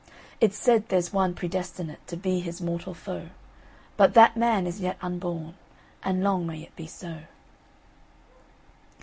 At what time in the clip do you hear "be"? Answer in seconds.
2.17-2.39, 6.75-6.87